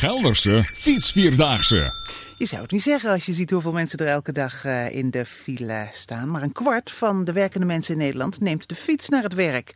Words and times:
Gelderse 0.00 0.62
fietsvierdaagse. 0.62 1.92
Je 2.36 2.46
zou 2.46 2.62
het 2.62 2.70
niet 2.70 2.82
zeggen 2.82 3.10
als 3.10 3.26
je 3.26 3.32
ziet 3.32 3.50
hoeveel 3.50 3.72
mensen 3.72 3.98
er 3.98 4.06
elke 4.06 4.32
dag 4.32 4.64
eh, 4.64 4.94
in 4.94 5.10
de 5.10 5.26
file 5.26 5.88
staan. 5.90 6.30
Maar 6.30 6.42
een 6.42 6.52
kwart 6.52 6.90
van 6.90 7.24
de 7.24 7.32
werkende 7.32 7.66
mensen 7.66 7.94
in 7.94 8.00
Nederland 8.00 8.40
neemt 8.40 8.68
de 8.68 8.74
fiets 8.74 9.08
naar 9.08 9.22
het 9.22 9.34
werk. 9.34 9.74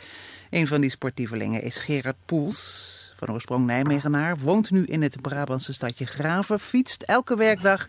Een 0.50 0.66
van 0.66 0.80
die 0.80 0.90
sportievelingen 0.90 1.62
is 1.62 1.76
Gerard 1.76 2.16
Poels. 2.26 3.12
Van 3.16 3.32
oorsprong 3.32 3.66
Nijmegenaar, 3.66 4.38
woont 4.38 4.70
nu 4.70 4.84
in 4.84 5.02
het 5.02 5.20
Brabantse 5.22 5.72
stadje 5.72 6.06
Graven. 6.06 6.60
Fietst 6.60 7.02
elke 7.02 7.36
werkdag 7.36 7.88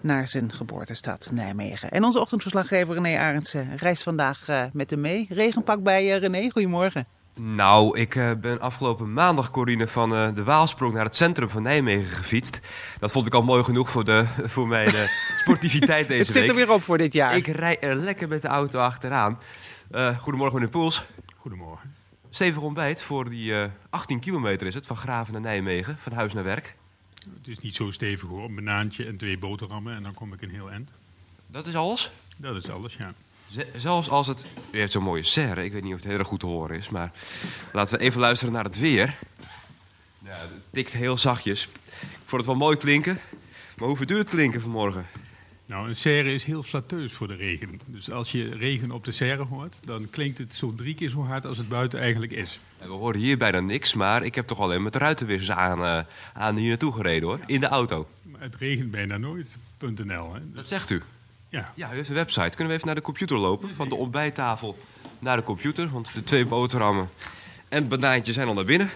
naar 0.00 0.28
zijn 0.28 0.52
geboortestad 0.52 1.28
Nijmegen. 1.32 1.90
En 1.90 2.04
onze 2.04 2.20
ochtendverslaggever 2.20 2.94
René 2.94 3.18
Arendsen 3.18 3.76
reist 3.76 4.02
vandaag 4.02 4.48
uh, 4.48 4.62
met 4.72 4.90
hem 4.90 5.00
mee. 5.00 5.26
Regenpak 5.28 5.82
bij 5.82 6.18
René, 6.18 6.50
goedemorgen. 6.50 7.15
Nou, 7.40 7.98
ik 7.98 8.14
uh, 8.14 8.32
ben 8.40 8.60
afgelopen 8.60 9.12
maandag, 9.12 9.50
Corine, 9.50 9.86
van 9.86 10.12
uh, 10.12 10.34
de 10.34 10.44
Waalsprong 10.44 10.94
naar 10.94 11.04
het 11.04 11.14
centrum 11.14 11.48
van 11.48 11.62
Nijmegen 11.62 12.10
gefietst. 12.10 12.60
Dat 12.98 13.12
vond 13.12 13.26
ik 13.26 13.34
al 13.34 13.42
mooi 13.42 13.64
genoeg 13.64 13.90
voor, 13.90 14.04
de, 14.04 14.26
voor 14.44 14.68
mijn 14.68 14.94
uh, 14.94 15.00
sportiviteit 15.42 16.08
deze 16.08 16.08
week. 16.08 16.18
Het 16.18 16.26
zit 16.26 16.34
week. 16.34 16.48
er 16.48 16.54
weer 16.56 16.72
op 16.72 16.82
voor 16.82 16.98
dit 16.98 17.12
jaar. 17.12 17.36
Ik 17.36 17.46
rij 17.46 17.80
er 17.80 17.94
lekker 17.94 18.28
met 18.28 18.42
de 18.42 18.48
auto 18.48 18.78
achteraan. 18.78 19.38
goedemorgen, 20.18 20.54
meneer 20.54 20.68
Poels. 20.68 21.04
Goedemorgen. 21.36 21.94
Stevig 22.30 22.62
ontbijt 22.62 23.02
voor 23.02 23.30
die 23.30 23.54
18 23.90 24.20
kilometer 24.20 24.66
is 24.66 24.74
het, 24.74 24.86
van 24.86 24.96
Graven 24.96 25.32
naar 25.32 25.42
Nijmegen, 25.42 25.96
van 25.96 26.12
huis 26.12 26.32
naar 26.34 26.44
werk. 26.44 26.76
Het 27.38 27.48
is 27.48 27.58
niet 27.58 27.74
zo 27.74 27.90
stevig 27.90 28.28
hoor, 28.28 28.44
een 28.44 28.54
banaantje 28.54 29.06
en 29.06 29.16
twee 29.16 29.38
boterhammen 29.38 29.94
en 29.94 30.02
dan 30.02 30.14
kom 30.14 30.32
ik 30.32 30.42
een 30.42 30.50
heel 30.50 30.70
eind. 30.70 30.90
Dat 31.46 31.66
is 31.66 31.76
alles? 31.76 32.10
Dat 32.36 32.56
is 32.56 32.70
alles, 32.70 32.96
ja. 32.96 33.14
Zelfs 33.76 34.08
als 34.08 34.26
het... 34.26 34.44
U 34.70 34.78
heeft 34.78 34.92
zo'n 34.92 35.02
mooie 35.02 35.22
serre. 35.22 35.64
Ik 35.64 35.72
weet 35.72 35.82
niet 35.82 35.92
of 35.92 35.98
het 35.98 36.08
heel 36.08 36.18
erg 36.18 36.28
goed 36.28 36.40
te 36.40 36.46
horen 36.46 36.76
is. 36.76 36.88
Maar 36.88 37.12
laten 37.72 37.98
we 37.98 38.04
even 38.04 38.20
luisteren 38.20 38.54
naar 38.54 38.64
het 38.64 38.78
weer. 38.78 39.18
Ja, 40.18 40.30
het 40.30 40.50
tikt 40.70 40.92
heel 40.92 41.18
zachtjes. 41.18 41.68
Ik 42.00 42.08
vond 42.24 42.42
het 42.42 42.46
wel 42.46 42.60
mooi 42.60 42.76
klinken. 42.76 43.20
Maar 43.76 43.88
hoe 43.88 43.96
verduurt 43.96 44.20
het 44.20 44.30
klinken 44.30 44.60
vanmorgen? 44.60 45.06
Nou, 45.66 45.88
een 45.88 45.96
serre 45.96 46.32
is 46.32 46.44
heel 46.44 46.62
flatteus 46.62 47.12
voor 47.12 47.28
de 47.28 47.34
regen. 47.34 47.80
Dus 47.86 48.10
als 48.10 48.32
je 48.32 48.54
regen 48.54 48.90
op 48.90 49.04
de 49.04 49.10
serre 49.10 49.42
hoort, 49.42 49.80
dan 49.84 50.10
klinkt 50.10 50.38
het 50.38 50.54
zo 50.54 50.74
drie 50.74 50.94
keer 50.94 51.08
zo 51.08 51.24
hard 51.24 51.46
als 51.46 51.58
het 51.58 51.68
buiten 51.68 52.00
eigenlijk 52.00 52.32
is. 52.32 52.60
En 52.78 52.88
we 52.88 52.94
horen 52.94 53.20
hier 53.20 53.38
bijna 53.38 53.60
niks, 53.60 53.94
maar 53.94 54.24
ik 54.24 54.34
heb 54.34 54.46
toch 54.46 54.60
alleen 54.60 54.82
met 54.82 54.92
de 54.92 54.98
ruitenwissers 54.98 55.58
aan, 55.58 55.80
uh, 55.80 56.00
aan 56.34 56.56
hier 56.56 56.68
naartoe 56.68 56.92
gereden 56.92 57.28
hoor. 57.28 57.40
In 57.46 57.60
de 57.60 57.68
auto. 57.68 58.08
Maar 58.22 58.40
het 58.40 58.56
regent 58.56 58.90
bijna 58.90 59.16
nooit.nl. 59.16 60.32
Dus... 60.32 60.40
Dat 60.54 60.68
zegt 60.68 60.90
u? 60.90 61.02
Ja. 61.48 61.72
ja, 61.74 61.92
u 61.92 61.96
heeft 61.96 62.08
een 62.08 62.14
website. 62.14 62.48
Kunnen 62.48 62.66
we 62.66 62.72
even 62.72 62.86
naar 62.86 62.94
de 62.94 63.00
computer 63.00 63.38
lopen? 63.38 63.74
Van 63.74 63.88
de 63.88 63.94
ontbijttafel 63.94 64.78
naar 65.18 65.36
de 65.36 65.42
computer. 65.42 65.88
Want 65.88 66.14
de 66.14 66.22
twee 66.22 66.46
boterhammen 66.46 67.08
en 67.68 67.78
het 67.78 67.88
banaantje 67.88 68.32
zijn 68.32 68.48
al 68.48 68.54
naar 68.54 68.64
binnen. 68.64 68.90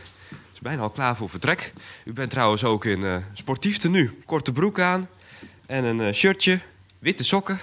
is 0.52 0.60
bijna 0.60 0.82
al 0.82 0.90
klaar 0.90 1.16
voor 1.16 1.28
vertrek. 1.28 1.72
U 2.04 2.12
bent 2.12 2.30
trouwens 2.30 2.64
ook 2.64 2.84
in 2.84 3.00
uh, 3.00 3.16
sportief 3.32 3.76
tenue. 3.76 4.10
Korte 4.24 4.52
broek 4.52 4.80
aan 4.80 5.08
en 5.66 5.84
een 5.84 5.98
uh, 5.98 6.12
shirtje, 6.12 6.60
witte 6.98 7.24
sokken. 7.24 7.58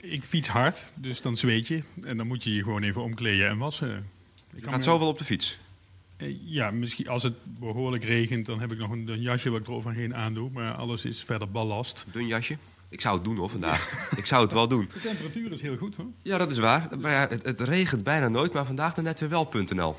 Ik 0.00 0.24
fiets 0.24 0.48
hard, 0.48 0.92
dus 0.94 1.20
dan 1.20 1.36
zweet 1.36 1.68
je. 1.68 1.82
En 2.02 2.16
dan 2.16 2.26
moet 2.26 2.44
je 2.44 2.54
je 2.54 2.62
gewoon 2.62 2.82
even 2.82 3.02
omkleden 3.02 3.48
en 3.48 3.58
wassen. 3.58 4.10
Ik 4.54 4.64
gaat 4.64 4.84
zo 4.84 4.98
wel 4.98 5.08
op 5.08 5.18
de 5.18 5.24
fiets? 5.24 5.58
Uh, 6.18 6.36
ja, 6.44 6.70
misschien 6.70 7.08
als 7.08 7.22
het 7.22 7.34
behoorlijk 7.44 8.04
regent, 8.04 8.46
dan 8.46 8.60
heb 8.60 8.72
ik 8.72 8.78
nog 8.78 8.90
een, 8.90 9.08
een 9.08 9.20
jasje 9.20 9.50
wat 9.50 9.60
ik 9.60 9.66
eroverheen 9.66 10.14
aandoe. 10.14 10.50
Maar 10.50 10.74
alles 10.74 11.04
is 11.04 11.22
verder 11.22 11.50
ballast. 11.50 12.04
Dun 12.12 12.26
jasje? 12.26 12.56
Ik 12.96 13.02
zou 13.02 13.14
het 13.14 13.24
doen 13.24 13.36
hoor 13.36 13.48
vandaag. 13.48 13.90
ik 14.16 14.26
zou 14.26 14.42
het 14.42 14.52
wel 14.52 14.68
doen. 14.68 14.88
De 14.92 15.00
temperatuur 15.00 15.52
is 15.52 15.60
heel 15.60 15.76
goed 15.76 15.96
hoor. 15.96 16.06
Ja, 16.22 16.38
dat 16.38 16.50
is 16.50 16.58
waar. 16.58 16.88
Maar 16.98 17.10
ja, 17.10 17.26
het, 17.28 17.46
het, 17.46 17.60
regent 17.60 18.02
bijna 18.04 18.28
nooit, 18.28 18.52
maar 18.52 18.66
vandaag 18.66 18.94
dan 18.94 19.04
net 19.04 19.20
weer 19.20 19.28
wel.nl. 19.28 19.96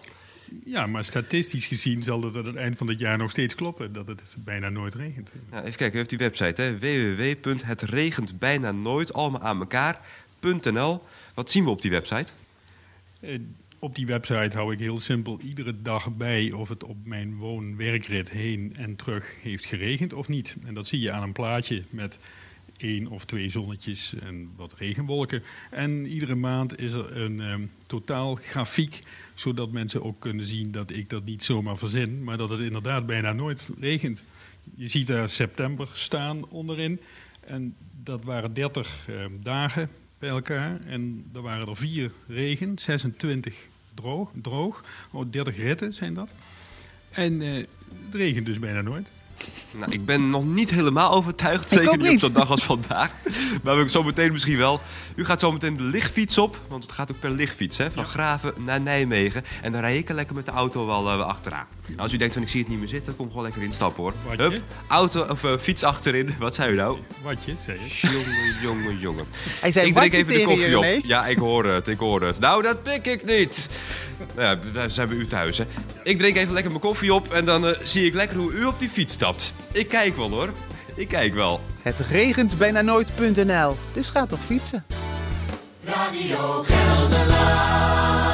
Ja, 0.65 0.87
maar 0.87 1.03
statistisch 1.03 1.65
gezien 1.65 2.03
zal 2.03 2.21
het 2.21 2.35
aan 2.35 2.45
het 2.45 2.55
eind 2.55 2.77
van 2.77 2.87
het 2.87 2.99
jaar 2.99 3.17
nog 3.17 3.29
steeds 3.29 3.55
kloppen 3.55 3.93
dat 3.93 4.07
het 4.07 4.37
bijna 4.39 4.69
nooit 4.69 4.93
regent. 4.93 5.29
Ja, 5.51 5.63
even 5.63 5.77
kijken, 5.77 5.95
u 5.95 5.97
heeft 5.97 6.09
die 6.09 6.17
website 6.17 6.77
www.hetregentbijna 6.79 8.71
nooit 8.71 9.13
allemaal 9.13 9.41
aan 9.41 9.59
elkaar.nl. 9.59 11.03
Wat 11.33 11.51
zien 11.51 11.63
we 11.63 11.69
op 11.69 11.81
die 11.81 11.91
website? 11.91 12.33
Uh, 13.21 13.39
op 13.79 13.95
die 13.95 14.05
website 14.05 14.57
hou 14.57 14.73
ik 14.73 14.79
heel 14.79 14.99
simpel 14.99 15.39
iedere 15.41 15.81
dag 15.81 16.15
bij 16.15 16.51
of 16.51 16.69
het 16.69 16.83
op 16.83 16.97
mijn 17.03 17.35
woon-werkrit 17.35 18.29
heen 18.29 18.73
en 18.77 18.95
terug 18.95 19.35
heeft 19.41 19.65
geregend 19.65 20.13
of 20.13 20.27
niet. 20.27 20.57
En 20.65 20.73
dat 20.73 20.87
zie 20.87 20.99
je 20.99 21.11
aan 21.11 21.23
een 21.23 21.31
plaatje 21.31 21.83
met 21.89 22.19
één 22.77 23.07
of 23.07 23.25
twee 23.25 23.49
zonnetjes 23.49 24.13
en 24.13 24.51
wat 24.55 24.73
regenwolken. 24.77 25.43
En 25.71 26.05
iedere 26.05 26.35
maand 26.35 26.79
is 26.79 26.93
er 26.93 27.17
een 27.17 27.39
um, 27.39 27.71
totaal 27.87 28.35
grafiek, 28.35 28.99
zodat 29.33 29.71
mensen 29.71 30.03
ook 30.03 30.19
kunnen 30.19 30.45
zien 30.45 30.71
dat 30.71 30.91
ik 30.91 31.09
dat 31.09 31.25
niet 31.25 31.43
zomaar 31.43 31.77
verzin, 31.77 32.23
maar 32.23 32.37
dat 32.37 32.49
het 32.49 32.59
inderdaad 32.59 33.05
bijna 33.05 33.33
nooit 33.33 33.69
regent. 33.79 34.23
Je 34.75 34.87
ziet 34.87 35.07
daar 35.07 35.29
september 35.29 35.89
staan 35.93 36.49
onderin 36.49 36.99
en 37.39 37.75
dat 38.03 38.23
waren 38.23 38.53
30 38.53 39.07
um, 39.09 39.37
dagen 39.43 39.89
bij 40.19 40.29
elkaar 40.29 40.79
en 40.81 41.25
er 41.33 41.41
waren 41.41 41.67
er 41.67 41.77
vier 41.77 42.11
regen, 42.27 42.79
26 42.79 43.67
droog, 43.93 44.31
droog. 44.41 44.83
Oh, 45.11 45.31
30 45.31 45.57
ritten 45.57 45.93
zijn 45.93 46.13
dat. 46.13 46.33
En 47.11 47.41
uh, 47.41 47.65
het 48.05 48.15
regent 48.15 48.45
dus 48.45 48.59
bijna 48.59 48.81
nooit. 48.81 49.07
Nou, 49.71 49.91
ik 49.91 50.05
ben 50.05 50.29
nog 50.29 50.45
niet 50.45 50.69
helemaal 50.69 51.11
overtuigd. 51.11 51.69
Zeker 51.69 51.97
niet, 51.97 52.11
op 52.11 52.19
zo'n 52.19 52.33
dag 52.33 52.51
als 52.51 52.63
vandaag. 52.63 53.11
Maar 53.63 53.77
we 53.77 53.89
zo 53.89 54.03
meteen 54.03 54.31
misschien 54.31 54.57
wel. 54.57 54.81
U 55.15 55.25
gaat 55.25 55.39
zo 55.39 55.51
meteen 55.51 55.77
de 55.77 55.83
lichtfiets 55.83 56.37
op. 56.37 56.57
Want 56.67 56.83
het 56.83 56.91
gaat 56.91 57.11
ook 57.11 57.19
per 57.19 57.29
lichtfiets. 57.29 57.77
Hè? 57.77 57.91
Van 57.91 58.03
ja. 58.03 58.09
Graven 58.09 58.53
naar 58.59 58.81
Nijmegen. 58.81 59.43
En 59.61 59.71
dan 59.71 59.81
rij 59.81 59.97
ik 59.97 60.09
er 60.09 60.15
lekker 60.15 60.35
met 60.35 60.45
de 60.45 60.51
auto 60.51 60.85
wel 60.85 61.05
uh, 61.05 61.25
achteraan. 61.25 61.65
Nou, 61.87 61.99
als 61.99 62.13
u 62.13 62.17
denkt 62.17 62.33
van 62.33 62.43
ik 62.43 62.49
zie 62.49 62.59
het 62.59 62.69
niet 62.69 62.79
meer 62.79 62.87
zitten. 62.87 63.15
Kom 63.15 63.27
gewoon 63.27 63.43
lekker 63.43 63.61
instappen 63.63 64.03
hoor. 64.03 64.13
Watje? 64.25 64.43
Hup, 64.43 64.61
auto 64.87 65.25
of 65.29 65.43
uh, 65.43 65.51
fiets 65.59 65.83
achterin. 65.83 66.35
Wat 66.39 66.55
zei 66.55 66.71
u 66.71 66.75
nou? 66.75 66.97
Watje, 67.21 67.55
zei 67.65 67.79
je. 67.83 68.07
Jongen, 68.11 68.61
jongen, 68.61 68.99
jongen. 68.99 69.25
Hij 69.61 69.71
zei 69.71 69.87
ik 69.87 69.95
drink 69.95 70.13
even 70.13 70.33
de 70.33 70.43
koffie 70.43 70.69
je, 70.69 70.77
op. 70.77 70.83
nee? 70.83 71.01
Ja, 71.05 71.27
ik 71.27 71.37
hoor 71.37 71.65
het. 71.65 71.87
Ik 71.87 71.99
hoor 71.99 72.21
het. 72.21 72.39
Nou, 72.39 72.63
dat 72.63 72.83
pik 72.83 73.07
ik 73.07 73.25
niet. 73.25 73.69
Nou 74.35 74.47
ja, 74.47 74.71
daar 74.73 74.89
zijn 74.89 75.07
we 75.07 75.15
u 75.15 75.27
thuis. 75.27 75.57
Hè. 75.57 75.65
Ik 76.03 76.17
drink 76.17 76.37
even 76.37 76.53
lekker 76.53 76.71
mijn 76.71 76.83
koffie 76.83 77.13
op. 77.13 77.33
En 77.33 77.45
dan 77.45 77.65
uh, 77.65 77.71
zie 77.83 78.05
ik 78.05 78.13
lekker 78.13 78.37
hoe 78.37 78.51
u 78.51 78.65
op 78.65 78.79
die 78.79 78.89
fiets 78.89 79.15
Ik 79.71 79.87
kijk 79.87 80.15
wel 80.15 80.29
hoor. 80.29 80.53
Ik 80.95 81.07
kijk 81.07 81.33
wel. 81.33 81.61
Het 81.81 81.99
regent 81.99 82.57
bijna 82.57 82.81
nooit.nl. 82.81 83.75
Dus 83.93 84.09
ga 84.09 84.25
toch 84.25 84.39
fietsen. 84.45 84.85
Radio 85.83 86.63
Gelderland. 86.63 88.26